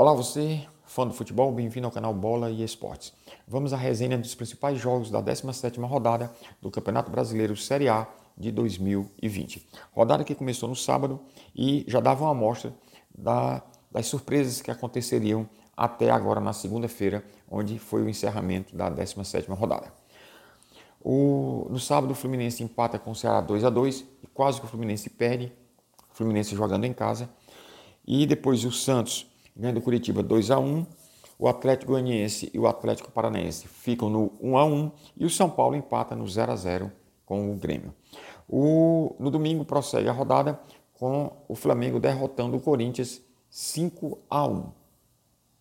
Olá 0.00 0.14
você, 0.14 0.64
fã 0.84 1.04
do 1.04 1.12
futebol, 1.12 1.50
bem-vindo 1.50 1.84
ao 1.84 1.92
canal 1.92 2.14
Bola 2.14 2.52
e 2.52 2.62
Esportes. 2.62 3.12
Vamos 3.48 3.72
à 3.72 3.76
resenha 3.76 4.16
dos 4.16 4.32
principais 4.32 4.78
jogos 4.78 5.10
da 5.10 5.20
17ª 5.20 5.84
rodada 5.88 6.32
do 6.62 6.70
Campeonato 6.70 7.10
Brasileiro 7.10 7.56
Série 7.56 7.88
A 7.88 8.06
de 8.36 8.52
2020. 8.52 9.68
Rodada 9.90 10.22
que 10.22 10.36
começou 10.36 10.68
no 10.68 10.76
sábado 10.76 11.18
e 11.52 11.84
já 11.88 11.98
dava 11.98 12.22
uma 12.22 12.30
amostra 12.30 12.72
da, 13.12 13.60
das 13.90 14.06
surpresas 14.06 14.62
que 14.62 14.70
aconteceriam 14.70 15.50
até 15.76 16.12
agora 16.12 16.40
na 16.40 16.52
segunda-feira, 16.52 17.24
onde 17.50 17.76
foi 17.80 18.00
o 18.00 18.08
encerramento 18.08 18.76
da 18.76 18.88
17ª 18.88 19.52
rodada. 19.52 19.92
O, 21.00 21.66
no 21.70 21.80
sábado 21.80 22.12
o 22.12 22.14
Fluminense 22.14 22.62
empata 22.62 23.00
com 23.00 23.10
o 23.10 23.16
Ceará 23.16 23.40
2 23.40 23.64
a 23.64 23.68
2 23.68 24.04
e 24.22 24.28
quase 24.28 24.60
que 24.60 24.66
o 24.66 24.68
Fluminense 24.68 25.10
perde, 25.10 25.52
o 26.08 26.14
Fluminense 26.14 26.54
jogando 26.54 26.84
em 26.84 26.92
casa. 26.92 27.28
E 28.06 28.26
depois 28.26 28.64
o 28.64 28.70
Santos 28.70 29.26
ganha 29.58 29.74
do 29.74 29.80
Curitiba 29.80 30.22
2 30.22 30.50
a 30.52 30.58
1 30.58 30.86
o 31.38 31.46
Atlético 31.46 31.92
Goianiense 31.92 32.50
e 32.52 32.58
o 32.58 32.66
Atlético 32.66 33.12
Paranaense 33.12 33.68
ficam 33.68 34.10
no 34.10 34.32
1 34.40 34.58
a 34.58 34.64
1 34.64 34.90
e 35.16 35.24
o 35.24 35.30
São 35.30 35.48
Paulo 35.48 35.76
empata 35.76 36.16
no 36.16 36.26
0 36.26 36.52
a 36.52 36.56
0 36.56 36.92
com 37.24 37.52
o 37.52 37.56
Grêmio. 37.56 37.94
O, 38.48 39.14
no 39.20 39.30
domingo 39.30 39.64
prossegue 39.64 40.08
a 40.08 40.12
rodada 40.12 40.58
com 40.94 41.30
o 41.46 41.54
Flamengo 41.54 42.00
derrotando 42.00 42.56
o 42.56 42.60
Corinthians 42.60 43.20
5 43.50 44.18
a 44.28 44.46
1. 44.46 44.64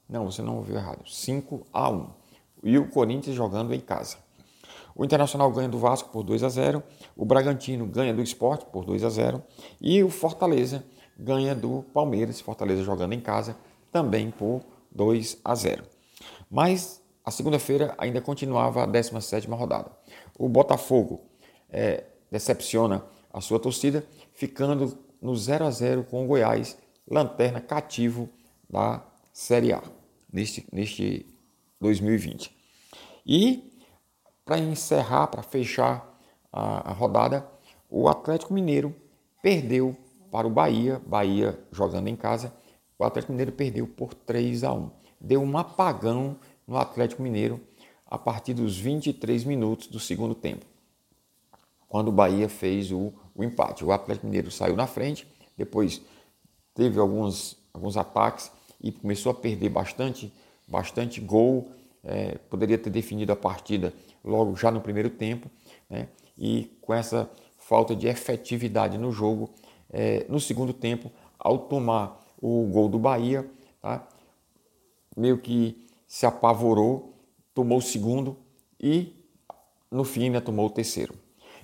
Não, 0.09 0.25
você 0.25 0.41
não 0.41 0.57
ouviu 0.57 0.77
errado. 0.77 1.07
5 1.07 1.67
a 1.71 1.89
1. 1.89 2.09
E 2.63 2.77
o 2.79 2.89
Corinthians 2.89 3.35
jogando 3.35 3.73
em 3.73 3.79
casa. 3.79 4.17
O 4.95 5.05
Internacional 5.05 5.51
ganha 5.51 5.70
do 5.70 5.77
Vasco 5.77 6.09
por 6.09 6.23
2 6.23 6.41
a 6.43 6.49
0, 6.49 6.81
o 7.15 7.23
Bragantino 7.23 7.85
ganha 7.85 8.15
do 8.15 8.21
Esporte 8.21 8.65
por 8.65 8.84
2 8.84 9.03
a 9.03 9.09
0 9.09 9.43
e 9.79 10.03
o 10.03 10.09
Fortaleza 10.09 10.84
ganha 11.20 11.53
do 11.53 11.84
Palmeiras, 11.93 12.41
Fortaleza 12.41 12.84
jogando 12.84 13.13
em 13.13 13.20
casa 13.20 13.55
também 13.97 14.29
por 14.29 14.61
2 14.91 15.40
a 15.43 15.55
0. 15.55 15.84
Mas 16.51 17.01
a 17.26 17.31
segunda-feira 17.31 17.95
ainda 17.98 18.21
continuava 18.21 18.84
a 18.84 18.87
17ª 18.87 19.57
rodada. 19.57 19.91
O 20.37 20.48
Botafogo 20.48 21.21
é, 21.67 22.04
decepciona 22.31 23.04
a 23.34 23.41
sua 23.41 23.59
torcida, 23.59 24.05
ficando 24.34 24.99
no 25.20 25.35
0 25.35 25.65
a 25.65 25.71
0 25.71 26.04
com 26.04 26.23
o 26.23 26.27
Goiás, 26.27 26.77
lanterna 27.09 27.59
cativo 27.59 28.29
da 28.70 29.04
Série 29.34 29.73
A 29.73 29.81
neste, 30.32 30.67
neste 30.71 31.26
2020. 31.82 32.55
E 33.26 33.73
para 34.45 34.59
encerrar, 34.59 35.27
para 35.27 35.41
fechar 35.41 36.07
a, 36.54 36.91
a 36.91 36.93
rodada, 36.93 37.49
o 37.89 38.07
Atlético 38.07 38.54
Mineiro 38.54 38.95
perdeu 39.41 39.98
para 40.32 40.45
o 40.45 40.51
Bahia, 40.51 41.01
Bahia 41.05 41.59
jogando 41.71 42.07
em 42.07 42.15
casa, 42.15 42.54
o 42.98 43.03
Atlético 43.03 43.31
Mineiro 43.31 43.51
perdeu 43.51 43.87
por 43.87 44.13
3 44.13 44.63
a 44.63 44.73
1. 44.73 44.90
Deu 45.20 45.41
um 45.41 45.57
apagão 45.57 46.37
no 46.67 46.77
Atlético 46.77 47.21
Mineiro 47.21 47.59
a 48.05 48.17
partir 48.17 48.54
dos 48.54 48.77
23 48.77 49.43
minutos 49.43 49.87
do 49.87 49.99
segundo 49.99 50.34
tempo, 50.34 50.65
quando 51.87 52.07
o 52.07 52.12
Bahia 52.12 52.48
fez 52.48 52.91
o, 52.91 53.13
o 53.35 53.43
empate. 53.43 53.84
O 53.84 53.91
Atlético 53.91 54.26
Mineiro 54.26 54.49
saiu 54.49 54.76
na 54.76 54.87
frente, 54.87 55.27
depois 55.57 56.01
teve 56.73 56.99
alguns, 56.99 57.57
alguns 57.73 57.98
ataques 57.98 58.51
e 58.81 58.91
começou 58.91 59.32
a 59.32 59.35
perder 59.35 59.70
bastante, 59.70 60.34
bastante 60.67 61.20
gol. 61.20 61.71
É, 62.04 62.37
poderia 62.49 62.77
ter 62.77 62.89
definido 62.89 63.34
a 63.34 63.35
partida 63.35 63.93
logo 64.23 64.56
já 64.56 64.72
no 64.72 64.79
primeiro 64.79 65.09
tempo, 65.09 65.50
né? 65.89 66.07
e 66.38 66.78
com 66.81 66.94
essa 66.94 67.29
falta 67.57 67.95
de 67.95 68.07
efetividade 68.07 68.97
no 68.97 69.11
jogo, 69.11 69.50
é, 69.89 70.25
no 70.29 70.39
segundo 70.39 70.72
tempo, 70.72 71.11
ao 71.38 71.57
tomar 71.57 72.26
o 72.41 72.68
gol 72.72 72.90
do 72.90 73.00
Bahia, 73.00 73.50
tá? 73.81 74.07
meio 75.16 75.38
que 75.40 75.85
se 76.07 76.25
apavorou, 76.25 77.13
tomou 77.53 77.79
o 77.79 77.81
segundo 77.81 78.38
e 78.79 79.13
no 79.89 80.03
fim 80.03 80.25
ainda 80.25 80.39
tomou 80.41 80.67
o 80.67 80.69
terceiro. 80.69 81.13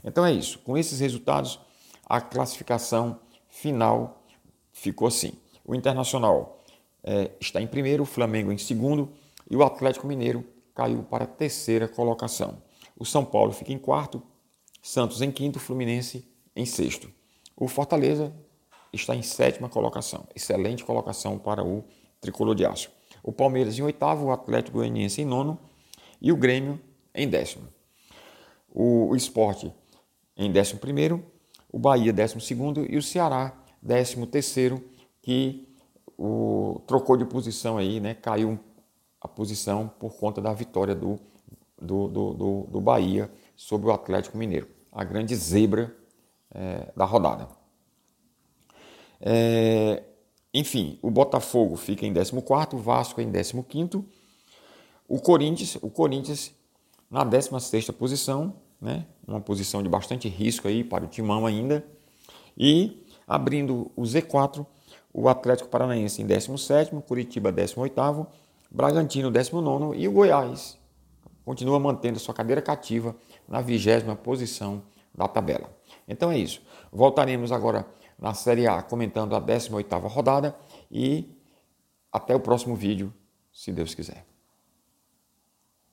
Então 0.03 0.25
é 0.25 0.33
isso. 0.33 0.59
Com 0.59 0.77
esses 0.77 0.99
resultados, 0.99 1.59
a 2.05 2.19
classificação 2.19 3.19
final 3.47 4.23
ficou 4.71 5.07
assim: 5.07 5.33
o 5.63 5.75
Internacional 5.75 6.63
é, 7.03 7.31
está 7.39 7.61
em 7.61 7.67
primeiro, 7.67 8.03
o 8.03 8.07
Flamengo 8.07 8.51
em 8.51 8.57
segundo 8.57 9.09
e 9.49 9.55
o 9.55 9.63
Atlético 9.63 10.07
Mineiro 10.07 10.43
caiu 10.73 11.03
para 11.03 11.25
a 11.25 11.27
terceira 11.27 11.87
colocação. 11.87 12.57
O 12.97 13.05
São 13.05 13.23
Paulo 13.23 13.51
fica 13.51 13.71
em 13.71 13.77
quarto, 13.77 14.21
Santos 14.81 15.21
em 15.21 15.31
quinto, 15.31 15.59
Fluminense 15.59 16.27
em 16.55 16.65
sexto. 16.65 17.09
O 17.55 17.67
Fortaleza 17.67 18.33
está 18.93 19.15
em 19.15 19.23
sétima 19.23 19.67
colocação. 19.67 20.25
Excelente 20.35 20.85
colocação 20.85 21.37
para 21.39 21.63
o 21.63 21.83
tricolor 22.21 22.55
de 22.55 22.65
aço. 22.65 22.91
O 23.23 23.31
Palmeiras 23.31 23.77
em 23.77 23.81
oitavo, 23.81 24.27
o 24.27 24.31
Atlético 24.31 24.77
Goianiense 24.77 25.21
em 25.21 25.25
nono 25.25 25.59
e 26.21 26.31
o 26.31 26.37
Grêmio 26.37 26.79
em 27.13 27.27
décimo. 27.27 27.67
O, 28.69 29.15
Esporte 29.15 29.71
em 30.35 30.51
décimo 30.51 30.79
primeiro, 30.79 31.23
o 31.71 31.77
Bahia 31.77 32.11
décimo 32.11 32.41
segundo 32.41 32.85
e 32.89 32.97
o 32.97 33.03
Ceará 33.03 33.53
décimo 33.81 34.25
terceiro, 34.25 34.83
que 35.21 35.67
o, 36.17 36.81
trocou 36.87 37.17
de 37.17 37.25
posição 37.25 37.77
aí, 37.77 37.99
né? 37.99 38.13
Caiu 38.13 38.59
a 39.19 39.27
posição 39.27 39.87
por 39.99 40.15
conta 40.17 40.41
da 40.41 40.53
vitória 40.53 40.95
do, 40.95 41.19
do, 41.79 42.07
do, 42.07 42.33
do, 42.33 42.67
do 42.69 42.81
Bahia 42.81 43.31
sobre 43.55 43.87
o 43.87 43.91
Atlético 43.91 44.37
Mineiro. 44.37 44.67
A 44.91 45.03
grande 45.03 45.35
zebra 45.35 45.95
é, 46.51 46.91
da 46.95 47.05
rodada. 47.05 47.47
É, 49.25 50.03
enfim, 50.53 50.99
o 51.01 51.09
Botafogo 51.09 51.77
fica 51.77 52.05
em 52.05 52.13
14, 52.13 52.75
o 52.75 52.77
Vasco 52.77 53.21
em 53.21 53.31
15, 53.31 54.03
o 55.07 55.19
Corinthians, 55.19 55.77
o 55.81 55.89
Corinthians 55.89 56.53
na 57.09 57.23
16 57.23 57.89
posição, 57.91 58.53
né? 58.81 59.05
uma 59.25 59.39
posição 59.39 59.81
de 59.81 59.87
bastante 59.87 60.27
risco 60.27 60.67
aí 60.67 60.83
para 60.83 61.05
o 61.05 61.07
Timão 61.07 61.45
ainda. 61.45 61.85
E 62.57 63.03
abrindo 63.27 63.89
o 63.95 64.01
Z4, 64.03 64.65
o 65.13 65.29
Atlético 65.29 65.69
Paranaense 65.69 66.21
em 66.21 66.25
17, 66.25 66.93
Curitiba 67.07 67.51
18, 67.51 68.27
Bragantino 68.69 69.31
19 69.31 69.97
e 69.97 70.07
o 70.07 70.11
Goiás 70.11 70.77
continua 71.45 71.79
mantendo 71.79 72.19
sua 72.19 72.33
cadeira 72.33 72.61
cativa 72.61 73.15
na 73.47 73.61
vigésima 73.61 74.15
posição 74.15 74.81
da 75.13 75.27
tabela. 75.27 75.69
Então 76.07 76.31
é 76.31 76.37
isso. 76.37 76.61
Voltaremos 76.91 77.51
agora 77.51 77.85
na 78.19 78.33
Série 78.33 78.67
A 78.67 78.81
comentando 78.81 79.35
a 79.35 79.41
18ª 79.41 80.07
rodada 80.07 80.55
e 80.91 81.37
até 82.11 82.35
o 82.35 82.39
próximo 82.39 82.75
vídeo, 82.75 83.13
se 83.51 83.71
Deus 83.71 83.93
quiser. 83.93 84.32